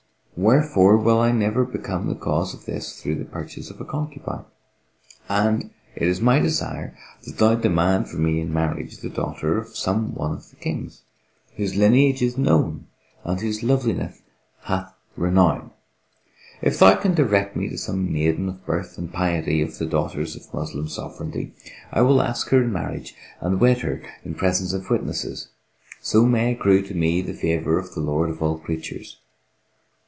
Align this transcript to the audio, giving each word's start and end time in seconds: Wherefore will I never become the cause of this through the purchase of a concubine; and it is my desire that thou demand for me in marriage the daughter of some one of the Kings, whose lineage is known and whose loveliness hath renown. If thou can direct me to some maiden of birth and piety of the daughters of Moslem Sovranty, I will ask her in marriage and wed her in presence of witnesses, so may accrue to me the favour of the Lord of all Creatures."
Wherefore 0.37 0.97
will 0.97 1.19
I 1.19 1.31
never 1.31 1.63
become 1.65 2.07
the 2.09 2.15
cause 2.15 2.55
of 2.55 2.65
this 2.65 2.99
through 2.99 3.15
the 3.17 3.25
purchase 3.25 3.69
of 3.69 3.79
a 3.79 3.85
concubine; 3.85 4.43
and 5.29 5.69
it 5.95 6.07
is 6.07 6.19
my 6.19 6.39
desire 6.39 6.97
that 7.25 7.37
thou 7.37 7.53
demand 7.53 8.09
for 8.09 8.17
me 8.17 8.39
in 8.41 8.51
marriage 8.51 8.97
the 8.97 9.09
daughter 9.09 9.59
of 9.59 9.77
some 9.77 10.15
one 10.15 10.31
of 10.31 10.49
the 10.49 10.55
Kings, 10.55 11.03
whose 11.57 11.75
lineage 11.75 12.23
is 12.23 12.39
known 12.39 12.87
and 13.23 13.39
whose 13.39 13.61
loveliness 13.61 14.23
hath 14.63 14.91
renown. 15.15 15.69
If 16.63 16.79
thou 16.79 16.95
can 16.95 17.13
direct 17.13 17.55
me 17.55 17.69
to 17.69 17.77
some 17.77 18.11
maiden 18.11 18.49
of 18.49 18.65
birth 18.65 18.97
and 18.97 19.13
piety 19.13 19.61
of 19.61 19.77
the 19.77 19.85
daughters 19.85 20.35
of 20.35 20.51
Moslem 20.55 20.87
Sovranty, 20.87 21.53
I 21.91 22.01
will 22.01 22.19
ask 22.19 22.49
her 22.49 22.63
in 22.63 22.71
marriage 22.73 23.13
and 23.41 23.59
wed 23.59 23.81
her 23.81 24.01
in 24.25 24.33
presence 24.33 24.73
of 24.73 24.89
witnesses, 24.89 25.49
so 26.01 26.25
may 26.25 26.53
accrue 26.53 26.81
to 26.87 26.95
me 26.95 27.21
the 27.21 27.33
favour 27.33 27.77
of 27.77 27.93
the 27.93 28.01
Lord 28.01 28.31
of 28.31 28.41
all 28.41 28.57
Creatures." 28.57 29.17